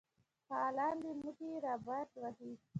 فعالان 0.47 0.95
دي 1.03 1.11
مټې 1.21 1.49
رابډ 1.65 2.09
وهي. 2.21 2.51